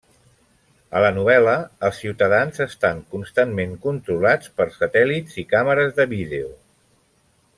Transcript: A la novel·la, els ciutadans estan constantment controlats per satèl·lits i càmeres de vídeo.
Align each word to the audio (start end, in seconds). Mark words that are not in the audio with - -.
A 0.99 1.01
la 1.03 1.09
novel·la, 1.17 1.51
els 1.89 1.99
ciutadans 2.05 2.63
estan 2.65 3.03
constantment 3.17 3.77
controlats 3.85 4.51
per 4.61 4.67
satèl·lits 4.79 5.37
i 5.45 5.47
càmeres 5.55 5.95
de 6.01 6.09
vídeo. 6.17 6.51